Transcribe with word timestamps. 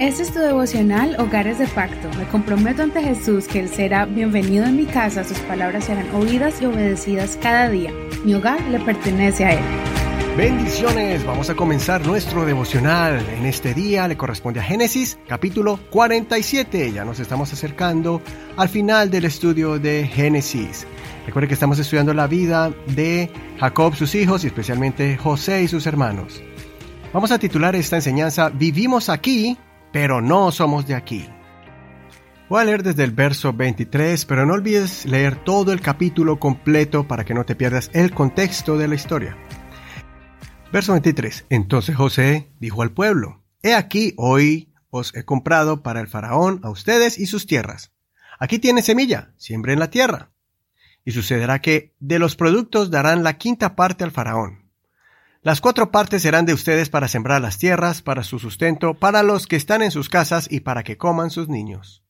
Este 0.00 0.24
es 0.24 0.32
tu 0.32 0.40
devocional 0.40 1.14
Hogares 1.20 1.60
de 1.60 1.68
Pacto. 1.68 2.10
Me 2.18 2.26
comprometo 2.26 2.82
ante 2.82 3.00
Jesús 3.00 3.46
que 3.46 3.60
Él 3.60 3.68
será 3.68 4.06
bienvenido 4.06 4.64
en 4.64 4.76
mi 4.76 4.86
casa, 4.86 5.22
sus 5.22 5.38
palabras 5.40 5.84
serán 5.84 6.12
oídas 6.12 6.60
y 6.60 6.66
obedecidas 6.66 7.38
cada 7.40 7.68
día. 7.68 7.92
Mi 8.24 8.34
hogar 8.34 8.60
le 8.62 8.80
pertenece 8.80 9.44
a 9.44 9.52
Él. 9.52 9.64
Bendiciones, 10.36 11.24
vamos 11.24 11.48
a 11.48 11.54
comenzar 11.54 12.04
nuestro 12.04 12.44
devocional. 12.44 13.24
En 13.38 13.46
este 13.46 13.72
día 13.72 14.08
le 14.08 14.16
corresponde 14.16 14.58
a 14.58 14.64
Génesis 14.64 15.16
capítulo 15.28 15.78
47. 15.90 16.92
Ya 16.92 17.04
nos 17.04 17.20
estamos 17.20 17.52
acercando 17.52 18.20
al 18.56 18.68
final 18.68 19.10
del 19.10 19.26
estudio 19.26 19.78
de 19.78 20.08
Génesis. 20.08 20.88
Recuerde 21.24 21.46
que 21.46 21.54
estamos 21.54 21.78
estudiando 21.78 22.12
la 22.14 22.26
vida 22.26 22.72
de 22.88 23.30
Jacob, 23.60 23.94
sus 23.94 24.16
hijos 24.16 24.42
y 24.42 24.48
especialmente 24.48 25.16
José 25.16 25.62
y 25.62 25.68
sus 25.68 25.86
hermanos. 25.86 26.42
Vamos 27.12 27.30
a 27.30 27.38
titular 27.38 27.76
esta 27.76 27.94
enseñanza 27.94 28.50
Vivimos 28.50 29.08
aquí, 29.08 29.56
pero 29.94 30.20
no 30.20 30.50
somos 30.50 30.88
de 30.88 30.96
aquí. 30.96 31.24
Voy 32.48 32.60
a 32.60 32.64
leer 32.64 32.82
desde 32.82 33.04
el 33.04 33.12
verso 33.12 33.52
23, 33.52 34.24
pero 34.24 34.44
no 34.44 34.54
olvides 34.54 35.06
leer 35.06 35.44
todo 35.44 35.72
el 35.72 35.80
capítulo 35.80 36.40
completo 36.40 37.06
para 37.06 37.24
que 37.24 37.32
no 37.32 37.46
te 37.46 37.54
pierdas 37.54 37.90
el 37.92 38.12
contexto 38.12 38.76
de 38.76 38.88
la 38.88 38.96
historia. 38.96 39.38
Verso 40.72 40.90
23. 40.94 41.46
Entonces 41.48 41.94
José 41.94 42.50
dijo 42.58 42.82
al 42.82 42.90
pueblo, 42.90 43.44
He 43.62 43.72
aquí, 43.72 44.14
hoy 44.16 44.74
os 44.90 45.14
he 45.14 45.24
comprado 45.24 45.84
para 45.84 46.00
el 46.00 46.08
faraón 46.08 46.58
a 46.64 46.70
ustedes 46.70 47.16
y 47.16 47.26
sus 47.26 47.46
tierras. 47.46 47.92
Aquí 48.40 48.58
tiene 48.58 48.82
semilla, 48.82 49.32
siembre 49.36 49.74
en 49.74 49.78
la 49.78 49.90
tierra. 49.90 50.32
Y 51.04 51.12
sucederá 51.12 51.60
que 51.60 51.94
de 52.00 52.18
los 52.18 52.34
productos 52.34 52.90
darán 52.90 53.22
la 53.22 53.38
quinta 53.38 53.76
parte 53.76 54.02
al 54.02 54.10
faraón. 54.10 54.63
Las 55.44 55.60
cuatro 55.60 55.90
partes 55.90 56.22
serán 56.22 56.46
de 56.46 56.54
ustedes 56.54 56.88
para 56.88 57.06
sembrar 57.06 57.42
las 57.42 57.58
tierras, 57.58 58.00
para 58.00 58.22
su 58.22 58.38
sustento, 58.38 58.94
para 58.94 59.22
los 59.22 59.46
que 59.46 59.56
están 59.56 59.82
en 59.82 59.90
sus 59.90 60.08
casas 60.08 60.48
y 60.50 60.60
para 60.60 60.84
que 60.84 60.96
coman 60.96 61.30
sus 61.30 61.50
niños. 61.50 62.02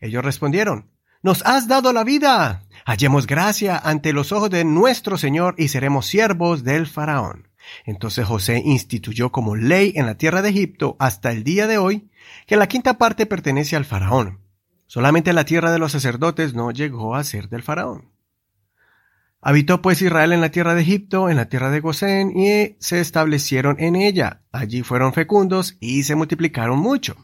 Ellos 0.00 0.24
respondieron, 0.24 0.88
Nos 1.22 1.44
has 1.44 1.68
dado 1.68 1.92
la 1.92 2.04
vida. 2.04 2.62
Hallemos 2.86 3.26
gracia 3.26 3.76
ante 3.76 4.14
los 4.14 4.32
ojos 4.32 4.48
de 4.48 4.64
nuestro 4.64 5.18
Señor 5.18 5.56
y 5.58 5.68
seremos 5.68 6.06
siervos 6.06 6.64
del 6.64 6.86
faraón. 6.86 7.48
Entonces 7.84 8.26
José 8.26 8.62
instituyó 8.64 9.30
como 9.30 9.56
ley 9.56 9.92
en 9.94 10.06
la 10.06 10.14
tierra 10.14 10.40
de 10.40 10.48
Egipto 10.48 10.96
hasta 10.98 11.32
el 11.32 11.44
día 11.44 11.66
de 11.66 11.76
hoy 11.76 12.08
que 12.46 12.56
la 12.56 12.66
quinta 12.66 12.96
parte 12.96 13.26
pertenece 13.26 13.76
al 13.76 13.84
faraón. 13.84 14.40
Solamente 14.86 15.34
la 15.34 15.44
tierra 15.44 15.70
de 15.70 15.78
los 15.78 15.92
sacerdotes 15.92 16.54
no 16.54 16.70
llegó 16.70 17.14
a 17.14 17.24
ser 17.24 17.50
del 17.50 17.62
faraón. 17.62 18.09
Habitó 19.42 19.80
pues 19.80 20.02
Israel 20.02 20.32
en 20.32 20.42
la 20.42 20.50
tierra 20.50 20.74
de 20.74 20.82
Egipto, 20.82 21.30
en 21.30 21.36
la 21.36 21.48
tierra 21.48 21.70
de 21.70 21.80
Gosén, 21.80 22.36
y 22.36 22.76
se 22.78 23.00
establecieron 23.00 23.76
en 23.78 23.96
ella. 23.96 24.42
Allí 24.52 24.82
fueron 24.82 25.14
fecundos 25.14 25.76
y 25.80 26.02
se 26.02 26.14
multiplicaron 26.14 26.78
mucho. 26.78 27.16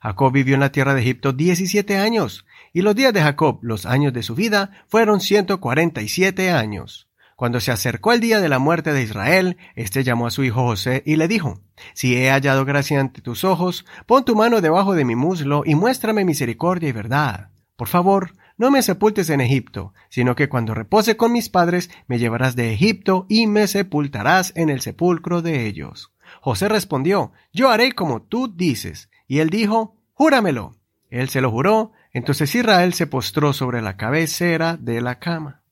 Jacob 0.00 0.32
vivió 0.32 0.54
en 0.54 0.60
la 0.60 0.72
tierra 0.72 0.94
de 0.94 1.00
Egipto 1.00 1.32
diecisiete 1.32 1.96
años, 1.96 2.44
y 2.74 2.82
los 2.82 2.94
días 2.94 3.14
de 3.14 3.22
Jacob, 3.22 3.58
los 3.62 3.86
años 3.86 4.12
de 4.12 4.22
su 4.22 4.34
vida, 4.34 4.84
fueron 4.88 5.20
ciento 5.20 5.60
cuarenta 5.60 6.02
y 6.02 6.08
siete 6.08 6.50
años. 6.50 7.08
Cuando 7.36 7.58
se 7.58 7.72
acercó 7.72 8.12
el 8.12 8.20
día 8.20 8.40
de 8.40 8.48
la 8.48 8.58
muerte 8.58 8.92
de 8.92 9.02
Israel, 9.02 9.56
éste 9.74 10.04
llamó 10.04 10.26
a 10.26 10.30
su 10.30 10.44
hijo 10.44 10.62
José 10.62 11.02
y 11.06 11.16
le 11.16 11.26
dijo, 11.26 11.60
Si 11.94 12.16
he 12.16 12.30
hallado 12.30 12.64
gracia 12.64 13.00
ante 13.00 13.22
tus 13.22 13.44
ojos, 13.44 13.86
pon 14.06 14.24
tu 14.24 14.36
mano 14.36 14.60
debajo 14.60 14.94
de 14.94 15.04
mi 15.04 15.16
muslo 15.16 15.62
y 15.64 15.74
muéstrame 15.74 16.24
misericordia 16.24 16.90
y 16.90 16.92
verdad. 16.92 17.48
Por 17.76 17.88
favor, 17.88 18.34
no 18.58 18.70
me 18.70 18.82
sepultes 18.82 19.30
en 19.30 19.40
Egipto, 19.40 19.94
sino 20.08 20.34
que 20.34 20.48
cuando 20.48 20.74
repose 20.74 21.16
con 21.16 21.32
mis 21.32 21.48
padres, 21.48 21.90
me 22.06 22.18
llevarás 22.18 22.56
de 22.56 22.72
Egipto 22.72 23.26
y 23.28 23.46
me 23.46 23.66
sepultarás 23.66 24.52
en 24.56 24.70
el 24.70 24.80
sepulcro 24.80 25.42
de 25.42 25.66
ellos. 25.66 26.12
José 26.40 26.68
respondió, 26.68 27.32
Yo 27.52 27.70
haré 27.70 27.92
como 27.92 28.22
tú 28.22 28.52
dices. 28.54 29.10
Y 29.26 29.38
él 29.38 29.50
dijo, 29.50 29.96
Júramelo. 30.14 30.76
Él 31.10 31.28
se 31.28 31.42
lo 31.42 31.50
juró, 31.50 31.92
entonces 32.12 32.54
Israel 32.54 32.94
se 32.94 33.06
postró 33.06 33.52
sobre 33.52 33.82
la 33.82 33.96
cabecera 33.96 34.78
de 34.78 35.02
la 35.02 35.18
cama. 35.18 35.62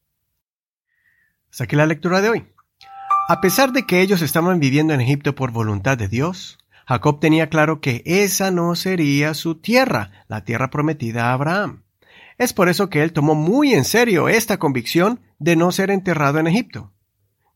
Saqué 1.50 1.76
la 1.76 1.86
lectura 1.86 2.20
de 2.20 2.28
hoy. 2.28 2.46
A 3.28 3.40
pesar 3.40 3.72
de 3.72 3.86
que 3.86 4.02
ellos 4.02 4.22
estaban 4.22 4.60
viviendo 4.60 4.92
en 4.92 5.00
Egipto 5.00 5.34
por 5.34 5.50
voluntad 5.50 5.96
de 5.96 6.08
Dios, 6.08 6.58
Jacob 6.86 7.20
tenía 7.20 7.48
claro 7.48 7.80
que 7.80 8.02
esa 8.04 8.50
no 8.50 8.74
sería 8.74 9.34
su 9.34 9.54
tierra, 9.54 10.24
la 10.28 10.44
tierra 10.44 10.70
prometida 10.70 11.26
a 11.26 11.32
Abraham. 11.34 11.84
Es 12.40 12.54
por 12.54 12.70
eso 12.70 12.88
que 12.88 13.02
él 13.02 13.12
tomó 13.12 13.34
muy 13.34 13.74
en 13.74 13.84
serio 13.84 14.30
esta 14.30 14.56
convicción 14.56 15.20
de 15.38 15.56
no 15.56 15.72
ser 15.72 15.90
enterrado 15.90 16.38
en 16.38 16.46
Egipto. 16.46 16.90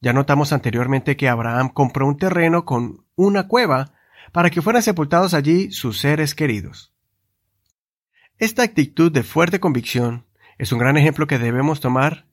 Ya 0.02 0.12
notamos 0.12 0.52
anteriormente 0.52 1.16
que 1.16 1.26
Abraham 1.26 1.70
compró 1.70 2.06
un 2.06 2.18
terreno 2.18 2.66
con 2.66 3.06
una 3.16 3.48
cueva 3.48 3.94
para 4.30 4.50
que 4.50 4.60
fueran 4.60 4.82
sepultados 4.82 5.32
allí 5.32 5.72
sus 5.72 6.00
seres 6.00 6.34
queridos. 6.34 6.92
Esta 8.36 8.62
actitud 8.62 9.10
de 9.10 9.22
fuerte 9.22 9.58
convicción 9.58 10.26
es 10.58 10.70
un 10.70 10.80
gran 10.80 10.98
ejemplo 10.98 11.26
que 11.26 11.38
debemos 11.38 11.80
tomar 11.80 12.26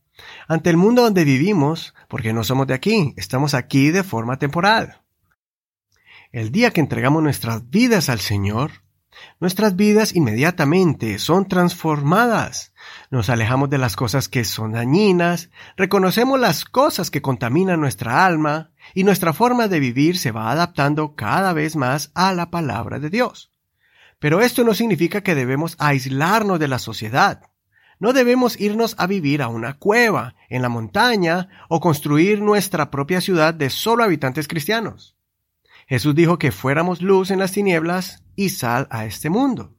ante 0.50 0.70
el 0.70 0.76
mundo 0.76 1.04
donde 1.04 1.24
vivimos, 1.24 1.96
porque 2.10 2.34
no 2.34 2.44
somos 2.44 2.68
de 2.68 2.74
aquí, 2.74 3.14
estamos 3.16 3.54
aquí 3.54 3.92
de 3.92 4.04
forma 4.04 4.40
temporal. 4.40 5.04
El 6.34 6.52
día 6.52 6.72
que 6.72 6.82
entregamos 6.82 7.24
nuestras 7.24 7.70
vidas 7.70 8.10
al 8.10 8.20
Señor, 8.20 8.72
nuestras 9.40 9.76
vidas 9.76 10.16
inmediatamente 10.16 11.20
son 11.20 11.48
transformadas. 11.48 12.74
Nos 13.10 13.30
alejamos 13.30 13.70
de 13.70 13.78
las 13.78 13.96
cosas 13.96 14.30
que 14.30 14.44
son 14.44 14.74
dañinas, 14.74 15.50
reconocemos 15.78 16.40
las 16.40 16.66
cosas 16.66 17.12
que 17.12 17.22
contaminan 17.22 17.80
nuestra 17.80 18.26
alma 18.26 18.72
y 18.94 19.04
nuestra 19.04 19.34
forma 19.34 19.68
de 19.68 19.80
vivir 19.80 20.18
se 20.18 20.32
va 20.32 20.52
adaptando 20.52 21.16
cada 21.16 21.54
vez 21.54 21.76
más 21.76 22.12
a 22.14 22.34
la 22.34 22.50
palabra 22.50 23.00
de 23.00 23.10
Dios. 23.10 23.52
Pero 24.20 24.42
esto 24.42 24.64
no 24.64 24.74
significa 24.74 25.22
que 25.22 25.36
debemos 25.36 25.76
aislarnos 25.80 26.60
de 26.60 26.68
la 26.68 26.80
sociedad. 26.80 27.42
No 28.00 28.14
debemos 28.14 28.60
irnos 28.60 28.96
a 28.98 29.08
vivir 29.08 29.42
a 29.42 29.48
una 29.48 29.78
cueva, 29.78 30.36
en 30.50 30.62
la 30.62 30.70
montaña, 30.70 31.50
o 31.70 31.80
construir 31.80 32.42
nuestra 32.42 32.90
propia 32.90 33.22
ciudad 33.22 33.54
de 33.54 33.70
solo 33.70 34.04
habitantes 34.04 34.48
cristianos. 34.48 35.16
Jesús 35.92 36.16
dijo 36.16 36.40
que 36.40 36.54
fuéramos 36.54 37.02
luz 37.02 37.32
en 37.32 37.40
las 37.40 37.52
tinieblas 37.52 38.24
y 38.38 38.52
sal 38.52 38.88
a 38.92 39.04
este 39.04 39.30
mundo. 39.30 39.76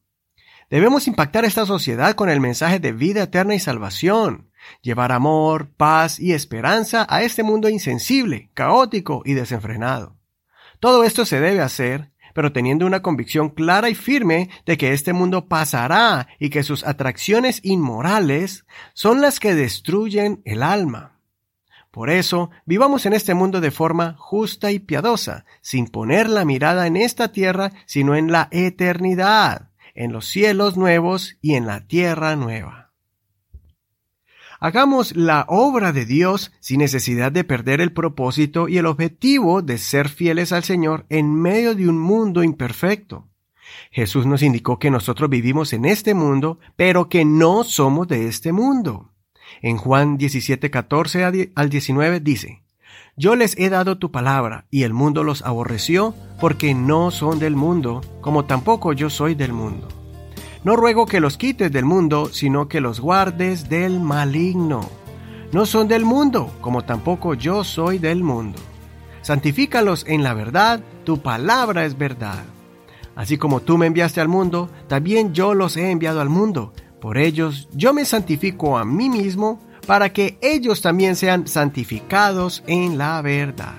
Debemos 0.69 1.09
impactar 1.09 1.47
esta 1.47 1.65
sociedad 1.65 2.15
con 2.17 2.29
el 2.29 2.39
mensaje 2.39 2.79
de 2.79 2.93
vida 2.93 3.23
eterna 3.23 3.55
y 3.55 3.59
salvación, 3.59 4.51
llevar 4.83 5.11
amor, 5.11 5.71
paz 5.75 6.21
y 6.21 6.35
esperanza 6.35 7.07
a 7.09 7.23
este 7.23 7.43
mundo 7.43 7.71
insensible, 7.71 8.51
caótico 8.53 9.23
y 9.25 9.33
desenfrenado. 9.33 10.19
Todo 10.81 11.05
esto 11.05 11.25
se 11.25 11.41
debe 11.41 11.63
hacer 11.63 12.13
pero 12.35 12.53
teniendo 12.53 12.87
una 12.87 13.03
convicción 13.03 13.51
clara 13.51 13.91
y 13.91 13.95
firme 13.95 14.49
de 14.65 14.77
que 14.79 14.93
este 14.93 15.13
mundo 15.13 15.49
pasará 15.49 16.29
y 16.39 16.51
que 16.51 16.63
sus 16.63 16.85
atracciones 16.85 17.61
inmorales 17.63 18.65
son 18.95 19.21
las 19.21 19.39
que 19.41 19.55
destruyen 19.55 20.41
el 20.45 20.63
alma. 20.63 21.12
Por 21.93 22.09
eso, 22.09 22.51
vivamos 22.65 23.05
en 23.05 23.13
este 23.13 23.35
mundo 23.35 23.61
de 23.61 23.71
forma 23.71 24.17
justa 24.19 24.73
y 24.73 24.79
piadosa, 24.79 25.45
sin 25.61 25.87
poner 25.87 26.31
la 26.31 26.47
mirada 26.47 26.87
en 26.87 26.97
esta 26.97 27.33
tierra, 27.33 27.71
sino 27.85 28.17
en 28.17 28.33
la 28.33 28.49
eternidad, 28.51 29.69
en 29.95 30.11
los 30.11 30.27
cielos 30.27 30.79
nuevos 30.79 31.37
y 31.43 31.53
en 31.53 31.67
la 31.67 31.87
tierra 31.87 32.35
nueva. 32.35 32.93
Hagamos 34.59 35.15
la 35.15 35.45
obra 35.49 35.93
de 35.93 36.07
Dios 36.07 36.51
sin 36.61 36.79
necesidad 36.79 37.31
de 37.31 37.45
perder 37.45 37.83
el 37.83 37.93
propósito 37.93 38.69
y 38.69 38.79
el 38.79 38.87
objetivo 38.87 39.61
de 39.61 39.77
ser 39.77 40.09
fieles 40.09 40.53
al 40.53 40.65
Señor 40.65 41.05
en 41.11 41.35
medio 41.35 41.75
de 41.75 41.91
un 41.91 41.99
mundo 41.99 42.43
imperfecto. 42.43 43.29
Jesús 43.91 44.25
nos 44.25 44.43
indicó 44.43 44.79
que 44.79 44.91
nosotros 44.91 45.29
vivimos 45.29 45.75
en 45.75 45.85
este 45.85 46.15
mundo, 46.15 46.59
pero 46.75 47.11
que 47.11 47.27
no 47.27 47.65
somos 47.65 48.09
de 48.09 48.29
este 48.29 48.53
mundo. 48.53 49.12
En 49.61 49.77
Juan 49.77 50.17
17, 50.17 50.71
14 50.71 51.53
al 51.55 51.69
19 51.69 52.21
dice, 52.21 52.63
Yo 53.17 53.37
les 53.37 53.59
he 53.59 53.69
dado 53.69 53.99
tu 53.99 54.11
palabra, 54.11 54.67
y 54.71 54.85
el 54.85 54.93
mundo 54.93 55.25
los 55.25 55.43
aborreció, 55.43 56.15
porque 56.41 56.75
no 56.75 57.11
son 57.11 57.39
del 57.39 57.57
mundo, 57.57 58.01
como 58.21 58.45
tampoco 58.45 58.93
yo 58.93 59.11
soy 59.11 59.35
del 59.35 59.53
mundo. 59.53 59.89
No 60.65 60.77
ruego 60.77 61.07
que 61.07 61.21
los 61.21 61.37
quites 61.37 61.73
del 61.73 61.85
mundo, 61.85 62.31
sino 62.33 62.69
que 62.69 62.81
los 62.81 63.01
guardes 63.01 63.69
del 63.69 63.99
maligno. 63.99 64.89
No 65.53 65.67
son 65.67 65.89
del 65.89 66.05
mundo, 66.05 66.51
como 66.61 66.83
tampoco 66.83 67.35
yo 67.35 67.65
soy 67.65 67.99
del 67.99 68.23
mundo. 68.23 68.59
Santifícalos 69.23 70.05
en 70.09 70.23
la 70.23 70.35
verdad, 70.35 70.81
tu 71.05 71.21
palabra 71.21 71.85
es 71.85 71.99
verdad. 71.99 72.45
Así 73.15 73.39
como 73.39 73.61
tú 73.61 73.77
me 73.77 73.87
enviaste 73.87 74.21
al 74.21 74.29
mundo, 74.29 74.71
también 74.89 75.35
yo 75.35 75.55
los 75.55 75.77
he 75.77 75.91
enviado 75.91 76.21
al 76.21 76.29
mundo. 76.29 76.73
Por 77.03 77.19
ellos 77.19 77.69
yo 77.75 77.93
me 77.93 78.05
santifico 78.05 78.79
a 78.79 78.85
mí 78.85 79.11
mismo, 79.11 79.59
para 79.89 80.13
que 80.13 80.39
ellos 80.41 80.81
también 80.83 81.17
sean 81.17 81.49
santificados 81.49 82.63
en 82.69 82.97
la 82.97 83.21
verdad. 83.23 83.75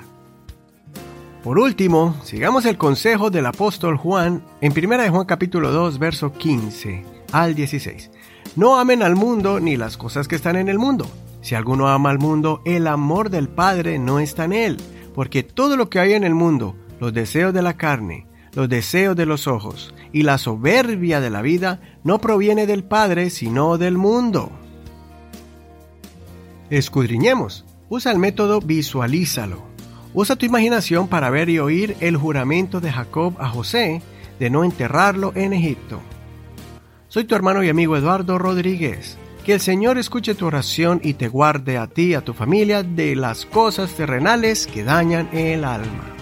Por 1.41 1.57
último, 1.57 2.17
sigamos 2.25 2.65
el 2.65 2.77
consejo 2.77 3.29
del 3.29 3.45
apóstol 3.45 3.95
Juan 3.95 4.43
en 4.59 4.73
1 4.73 5.09
Juan 5.09 5.25
capítulo 5.25 5.71
2, 5.71 5.99
verso 5.99 6.33
15 6.33 7.05
al 7.31 7.55
16. 7.55 8.11
No 8.57 8.77
amen 8.77 9.01
al 9.01 9.15
mundo 9.15 9.61
ni 9.61 9.77
las 9.77 9.95
cosas 9.95 10.27
que 10.27 10.35
están 10.35 10.57
en 10.57 10.67
el 10.67 10.77
mundo. 10.77 11.07
Si 11.39 11.55
alguno 11.55 11.87
ama 11.87 12.09
al 12.09 12.19
mundo, 12.19 12.61
el 12.65 12.87
amor 12.87 13.29
del 13.29 13.47
Padre 13.47 13.99
no 13.99 14.19
está 14.19 14.43
en 14.43 14.51
él, 14.51 14.77
porque 15.15 15.43
todo 15.43 15.77
lo 15.77 15.89
que 15.89 15.99
hay 16.01 16.11
en 16.11 16.25
el 16.25 16.35
mundo, 16.35 16.75
los 16.99 17.13
deseos 17.13 17.53
de 17.53 17.61
la 17.61 17.77
carne, 17.77 18.27
los 18.55 18.69
deseos 18.69 19.15
de 19.15 19.25
los 19.25 19.47
ojos 19.47 19.93
y 20.11 20.23
la 20.23 20.37
soberbia 20.37 21.19
de 21.19 21.29
la 21.29 21.41
vida 21.41 21.79
no 22.03 22.19
proviene 22.19 22.67
del 22.67 22.83
Padre, 22.83 23.29
sino 23.29 23.77
del 23.77 23.97
mundo. 23.97 24.51
Escudriñemos. 26.69 27.65
Usa 27.89 28.11
el 28.11 28.19
método 28.19 28.59
visualízalo. 28.59 29.63
Usa 30.13 30.35
tu 30.35 30.45
imaginación 30.45 31.07
para 31.07 31.29
ver 31.29 31.49
y 31.49 31.59
oír 31.59 31.95
el 31.99 32.17
juramento 32.17 32.79
de 32.79 32.91
Jacob 32.91 33.35
a 33.39 33.49
José 33.49 34.01
de 34.39 34.49
no 34.49 34.63
enterrarlo 34.63 35.31
en 35.35 35.53
Egipto. 35.53 36.01
Soy 37.07 37.25
tu 37.25 37.35
hermano 37.35 37.63
y 37.63 37.69
amigo 37.69 37.97
Eduardo 37.97 38.37
Rodríguez. 38.37 39.17
Que 39.45 39.53
el 39.53 39.59
Señor 39.59 39.97
escuche 39.97 40.35
tu 40.35 40.45
oración 40.45 41.01
y 41.03 41.15
te 41.15 41.27
guarde 41.27 41.77
a 41.77 41.87
ti 41.87 42.07
y 42.07 42.13
a 42.13 42.21
tu 42.21 42.33
familia 42.33 42.81
de 42.81 43.15
las 43.15 43.45
cosas 43.45 43.93
terrenales 43.93 44.67
que 44.67 44.83
dañan 44.83 45.29
el 45.33 45.65
alma. 45.65 46.12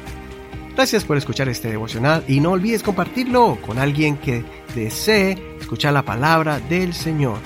Gracias 0.75 1.03
por 1.03 1.17
escuchar 1.17 1.49
este 1.49 1.69
devocional 1.69 2.23
y 2.27 2.39
no 2.39 2.51
olvides 2.51 2.81
compartirlo 2.81 3.57
con 3.65 3.77
alguien 3.77 4.17
que 4.17 4.43
desee 4.73 5.37
escuchar 5.59 5.93
la 5.93 6.03
palabra 6.03 6.59
del 6.59 6.93
Señor. 6.93 7.39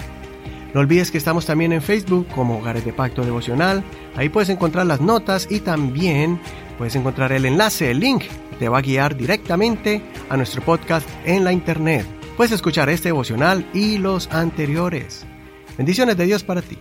No 0.73 0.81
olvides 0.81 1.09
que 1.09 1.17
estamos 1.17 1.45
también 1.45 1.71
en 1.71 1.81
Facebook 1.81 2.27
como 2.35 2.59
Hogares 2.59 2.85
de 2.85 2.93
Pacto 2.93 3.23
Devocional. 3.23 3.83
Ahí 4.15 4.29
puedes 4.29 4.49
encontrar 4.49 4.85
las 4.85 5.01
notas 5.01 5.47
y 5.49 5.61
también 5.61 6.39
puedes 6.77 6.95
encontrar 6.95 7.31
el 7.31 7.45
enlace, 7.45 7.91
el 7.91 7.99
link, 7.99 8.23
te 8.59 8.69
va 8.69 8.79
a 8.79 8.81
guiar 8.81 9.15
directamente 9.15 10.01
a 10.29 10.37
nuestro 10.37 10.61
podcast 10.61 11.07
en 11.25 11.43
la 11.43 11.51
internet. 11.51 12.05
Puedes 12.37 12.51
escuchar 12.51 12.89
este 12.89 13.09
devocional 13.09 13.65
y 13.73 13.97
los 13.97 14.27
anteriores. 14.31 15.25
Bendiciones 15.77 16.17
de 16.17 16.25
Dios 16.25 16.43
para 16.43 16.61
ti. 16.61 16.77